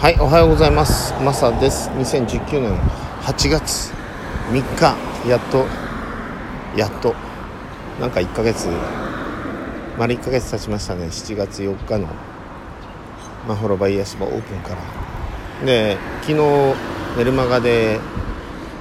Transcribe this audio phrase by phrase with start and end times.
[0.00, 1.12] はいおはようございます。
[1.22, 1.90] マサです。
[1.90, 2.74] 2019年
[3.20, 3.92] 8月
[4.50, 5.28] 3日。
[5.28, 5.66] やっと
[6.74, 7.14] やっと
[8.00, 8.66] なんか1ヶ月
[9.98, 11.08] 丸1ヶ月経ちましたね。
[11.08, 12.08] 7月4日の
[13.46, 15.66] まほろば癒し場オープンから。
[15.66, 16.38] で昨日
[17.18, 18.00] メルマガで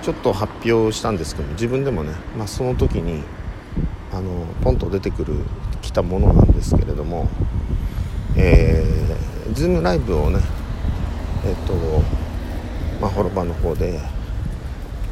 [0.02, 3.24] ちょっと発表したんですけど自分でもね、まあ、その時に
[4.14, 5.34] あのポンと出てくる
[5.82, 7.28] 来たものなんですけれども
[8.38, 10.40] えー、ズームライブをね
[11.46, 11.74] えっ、と
[13.02, 14.00] まあ、滅場の方で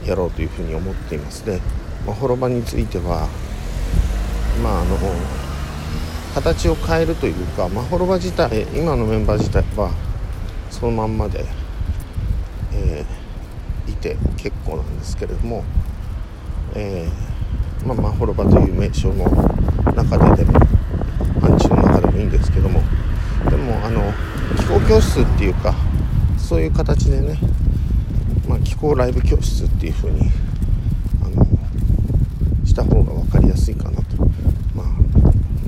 [0.05, 1.59] やろうというふうに思っていますで、
[2.05, 3.27] まあ、滅場については
[4.61, 4.97] まああの
[6.35, 9.91] 形を変えるというか、まあ、滅場自体今のメンバー自体は
[10.69, 11.45] そのまんまで、
[12.73, 15.63] えー、いて結構なんですけれども、
[16.75, 19.25] えー、まあ、ま、滅場という名称の
[19.95, 20.59] 中ででも
[21.41, 22.81] アンチの中でもいいんですけども
[23.49, 24.13] でもあの
[24.57, 25.73] 気候教室っていうか
[26.37, 27.37] そういう形でね、
[28.47, 30.21] まあ、気候ライブ教室っていう風に
[31.23, 31.45] あの
[32.65, 34.17] した方が分かりやすいかなと、
[34.73, 34.87] まあ、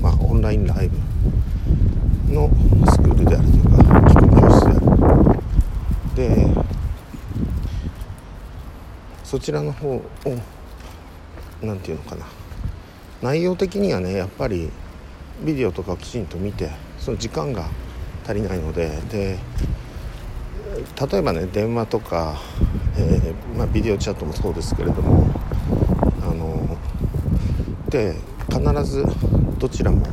[0.00, 2.50] まあオンラインライブの
[2.90, 6.50] スクールであるというか気候教室である。
[6.54, 6.54] で
[9.24, 10.02] そちらの方を
[11.62, 12.26] 何て言うのかな。
[13.22, 14.70] 内容的にはねやっぱり
[15.44, 17.68] ビデオとかをきちんと見てその時間が
[18.24, 19.38] 足りないのでで
[21.10, 22.40] 例えばね電話とか、
[22.96, 25.26] えー、まあ、ビデオチャットもそうですけれども
[26.22, 26.78] あの
[27.88, 28.14] で
[28.48, 29.04] 必ず
[29.58, 30.06] どちらも、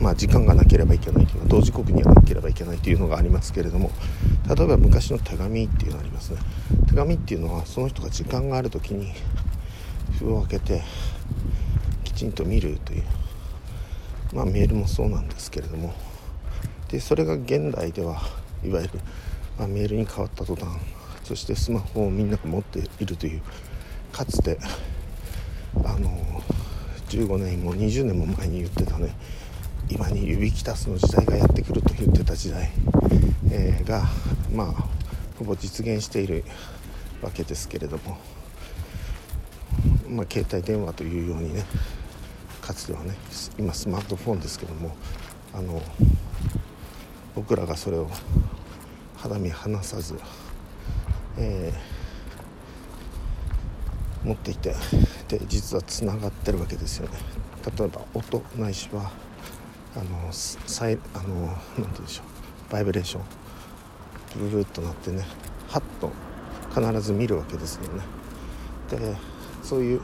[0.00, 3.90] まあ、時間がなければいけないというのは同時刻にはなければいけないというのがありますけれども
[4.48, 6.38] 例えば昔の手紙っていうのがありますね。
[6.88, 9.12] 手紙っていうのはその人が時間がある時に
[10.18, 10.82] 封を開けて
[12.04, 13.02] きちんと見るという
[14.32, 15.92] まあ、メールもそうなんですけれども
[16.92, 18.20] でそれが現代では
[18.62, 19.00] いわゆる、
[19.58, 20.68] まあ、メールに変わった途端
[21.24, 23.40] そしてスマホをみんなが持っているという
[24.12, 24.58] かつて
[25.84, 26.10] あの
[27.08, 29.14] 15年も20年も前に言ってたね
[29.88, 32.70] 今に指きたすの時代がやってくると言ってた時代、
[33.50, 34.02] えー、が
[34.52, 34.72] まあ
[35.38, 36.44] ほぼ実現している
[37.22, 38.18] わけですけれども、
[40.10, 41.64] まあ、携帯電話というようにね
[42.60, 43.14] かつてはね
[43.58, 44.94] 今スマートフォンですけども
[45.54, 45.82] あの
[47.34, 48.08] 僕らがそれを
[49.16, 50.18] 肌身離さず、
[51.38, 54.74] えー、持っていて
[55.28, 57.18] で実はつながってるわけですよね。
[57.78, 59.10] 例えば音ないしは
[59.94, 62.22] あのサイあのなんて言うんでしょ
[62.68, 62.72] う。
[62.72, 63.22] バイブレーション。
[64.36, 65.24] ブルルっとなってね
[65.68, 66.10] ハッと
[66.74, 68.02] 必ず見るわけですよね。
[68.90, 69.16] で
[69.62, 70.00] そういう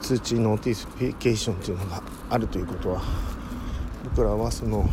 [0.00, 3.02] 通知 notification というのがあるということは
[4.04, 4.88] 僕らはその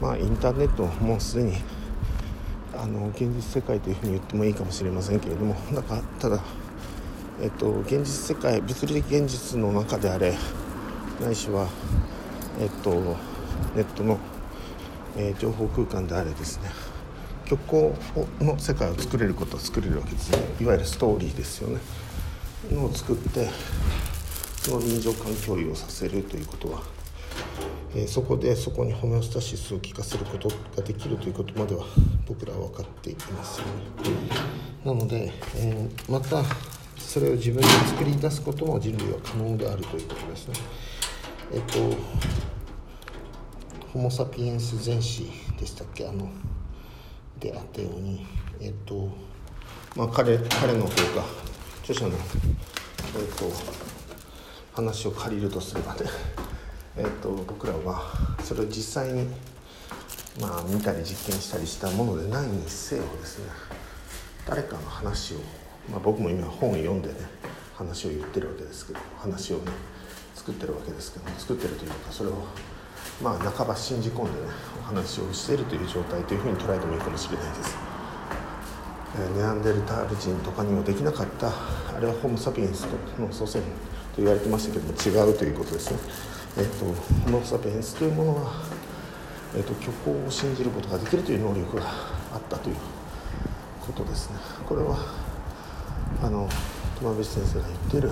[0.00, 1.56] まあインターネットもうすでに
[2.74, 6.42] あの現実世界というふうに言ってもいいかもしれませんけれどもだかただ
[7.42, 10.34] えっと現実世界物理的現実の中であれ
[11.20, 11.68] ないしは
[12.58, 12.90] えっと
[13.74, 14.18] ネットの、
[15.16, 16.70] えー、情報空間であれですね
[17.50, 17.96] 虚構
[18.40, 20.38] の世界を作れることは作れるわけですね。
[20.60, 21.80] いわゆるストーリーですよね。
[22.70, 23.48] のを作って
[24.62, 26.82] その臨場感共有をさせるということは、
[27.94, 31.84] えー、そこでそこにホメオスタシスを効かせることができるということまでは
[32.26, 33.72] 僕らは分かっていますよね。
[34.84, 36.42] なので、えー、また
[36.96, 40.54] それを自分で作り出すことも人類は可能であるということですね。
[41.52, 41.78] えっ、と
[43.92, 46.06] ホモ・サピエンス全史でしたっけ？
[46.06, 46.28] あの
[47.40, 48.24] であったように
[48.60, 49.08] えっ、と
[49.96, 51.24] まあ彼彼の方が
[51.82, 52.10] 著者の、
[53.16, 53.50] えーと、
[54.72, 56.02] 話を借りるとすればね、
[56.96, 58.12] えーと、僕らは
[58.42, 59.28] それを実際に、
[60.40, 63.50] まあ、見たり実験したりしたものでないにせよですね
[64.46, 65.38] 誰かの話を、
[65.90, 67.14] まあ、僕も今本を読んでね
[67.74, 69.70] 話を言ってるわけですけど話をね
[70.34, 72.34] 作ってるわけですけど作ってるというかそれを
[73.22, 74.46] まあ半ば信じ込んでね
[74.80, 77.76] お話をしているという状態というふうに捉えてもいいかもしれないです。
[79.36, 82.86] ネアンデルタール人とかにもできなかったあれはホモ・サピエンス
[83.18, 83.68] の祖先と
[84.18, 85.98] 言われてましたけども違うということですね。
[86.58, 88.52] えっと、ホモ・サピエンスというものは、
[89.56, 91.82] えっと、虚構を信じることができるという能力が
[92.32, 92.76] あったという
[93.80, 94.36] ことですね。
[94.66, 94.98] これは
[96.22, 96.48] あの
[97.00, 98.10] 友淵先生が言っている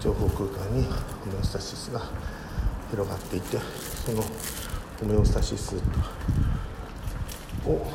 [0.00, 0.90] 情報空間にホ
[1.32, 2.00] メオスタシスが
[2.90, 3.58] 広がっていて
[4.04, 5.76] そのホメオスタシス
[7.66, 7.86] を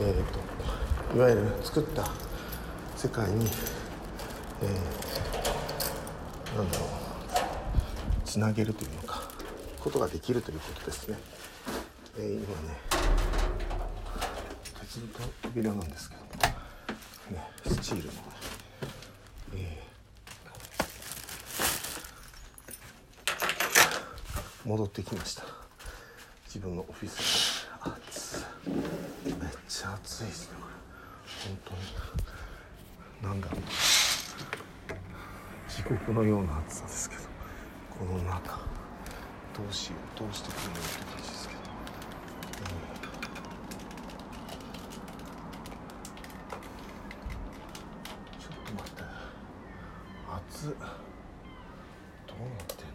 [0.00, 0.14] えー
[1.12, 2.04] と、いわゆる作った
[2.96, 3.46] 世界に、
[4.60, 7.03] えー、なんだろう
[8.34, 9.22] つなげるというのか
[9.78, 11.16] ことができるということですね。
[12.18, 12.46] えー、今ね
[14.80, 15.06] 鉄の
[15.40, 16.22] 扉なんですけど、
[17.30, 18.12] ね、スチールの、
[19.54, 25.44] えー、戻ってきました。
[26.46, 28.44] 自分のオフィス暑
[29.26, 29.36] めっ
[29.68, 30.56] ちゃ暑いですね
[31.46, 31.70] 本当
[33.30, 33.30] に。
[33.30, 33.60] なんだろう
[35.70, 37.23] 地獄のような暑さですけど。
[37.98, 38.58] この中。
[39.56, 41.60] どうしようどうしてくるのって感じですけど、
[48.40, 49.02] ちょっと待って。
[50.26, 50.74] 暑ど
[52.34, 52.92] うなってんの？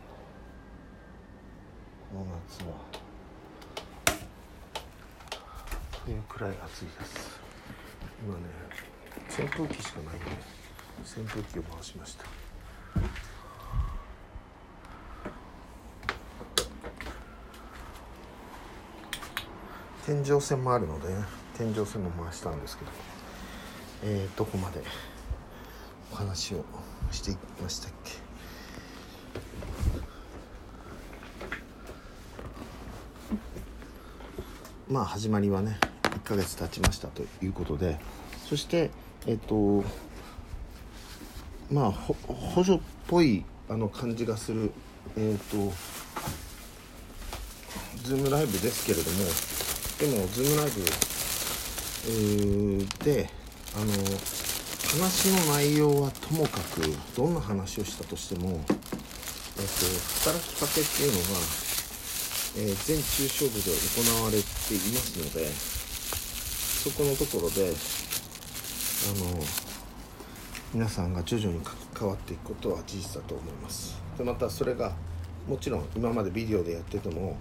[2.12, 2.68] この夏は。
[6.04, 7.40] というくらい暑いです。
[8.22, 8.42] 今ね
[9.30, 10.26] 扇風機しかないんで
[11.04, 12.26] 扇風機を回しました。
[20.10, 21.24] 天井線もあるので、ね、
[21.56, 22.90] 天井線も回したんですけど、
[24.06, 24.82] えー、どこまで
[26.12, 26.66] お話を
[27.12, 28.14] していきましたっけ？
[34.92, 38.00] まあ始まりはね1ヶ月経ちましたということで
[38.48, 38.90] そして
[39.28, 39.88] えっ、ー、と
[41.72, 44.72] まあ補助っぽいあの感じがする
[45.16, 45.72] えっ、ー、と
[48.04, 49.49] ズームライブですけれども
[50.00, 50.86] でも、ズームライブ、
[53.04, 53.30] で、
[53.76, 53.92] あの、
[54.92, 56.82] 話の内容はともかく、
[57.18, 58.64] どんな話をしたとしても、えっ、と、
[60.24, 61.26] 働きかけっていうのが、
[62.56, 64.44] えー、全中小部で行われてい
[64.94, 65.46] ますので、
[66.80, 69.44] そこのところで、あの、
[70.74, 71.60] 皆さんが徐々に
[71.94, 74.02] 関わっていくことは事実だと思います。
[74.18, 74.94] で、またそれが、
[75.46, 77.36] もちろん今までビデオでやってても、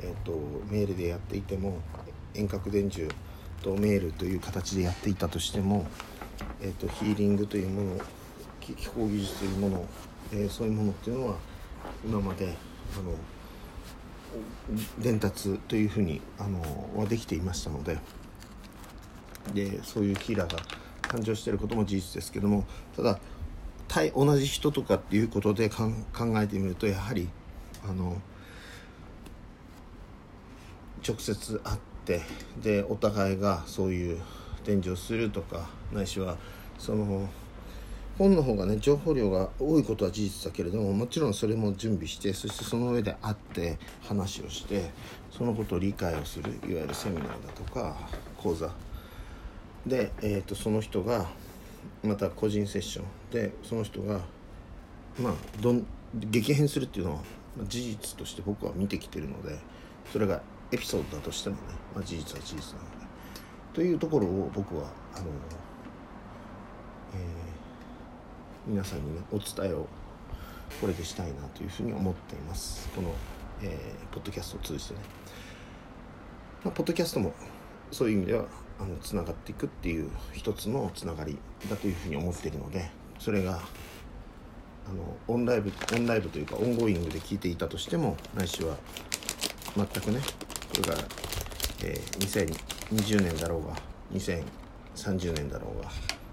[0.00, 0.32] えーと、
[0.70, 1.80] メールでやっていても
[2.34, 3.12] 遠隔伝授
[3.62, 5.86] とメールという形でやっていたとしても、
[6.60, 8.00] えーと、ヒーリングというもの
[8.60, 9.84] 気候技術というもの、
[10.32, 11.36] えー、そういうものっていうのは
[12.04, 13.14] 今まであの
[14.98, 16.60] 伝達というふうにあの
[16.96, 17.98] はできていましたので
[19.52, 20.58] でそういうヒーラーが
[21.02, 22.64] 誕生していることも事実ですけども
[22.96, 23.18] ただ
[23.88, 25.90] 対同じ人とかっていうことで考
[26.40, 27.28] えてみるとやはり
[27.84, 28.16] あの
[31.06, 32.22] 直接会ってて
[32.62, 34.20] でお互いがそういう
[34.64, 36.36] 展示をするとかないしは
[36.78, 37.28] その
[38.18, 44.90] 本の方がね情報量が多いことは事実だけれどももちろんそれも準備してそしてその上で会って話をして
[45.30, 47.96] そのことを理解をするいわゆるセミナーだとか
[48.36, 48.70] 講座。
[49.86, 51.26] で、えーと、その人が
[52.04, 53.04] また個人セッション。
[53.32, 54.20] でその人が
[55.18, 57.20] まあどん激変するっていうのは
[57.66, 59.58] 事実として僕は見てきてるので
[60.12, 61.62] それがエピソードだとしてもね、
[61.94, 63.06] まあ、事実は事実なので。
[63.74, 65.26] というところを僕はあの、
[67.14, 69.86] えー、皆さんにねお伝えを
[70.80, 72.88] これでしたいなというふうに思っています。
[72.94, 73.14] この、
[73.62, 75.00] えー、ポッドキャストを通じてね、
[76.64, 77.32] まあ、ポッドキャストも
[77.90, 78.46] そういう意味では
[78.80, 81.38] あのつながっていくっていう一つのつながり
[81.70, 83.60] だというふうに思っているのでそれが
[84.88, 88.76] あの on live on live というか ongoing で聞いていたとしてもないしは
[89.76, 90.20] 全くね
[90.72, 90.98] これが、
[91.84, 92.56] えー、
[92.88, 93.76] 2020年だろうが
[94.14, 95.90] 2030年だろうが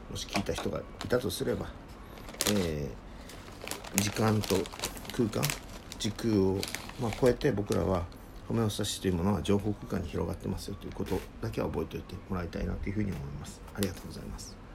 [0.09, 1.67] もし聞いた人がいたとすれば、
[2.53, 4.55] えー、時間と
[5.15, 5.43] 空間
[5.99, 6.57] 時空を、
[7.01, 8.05] まあ、超えて僕らは
[8.47, 13.61] ホメオスタシというものは情報空間に広がってますよということだけは覚えておいてもらいたいなというふうに思います。
[13.75, 14.68] ありがとうございます。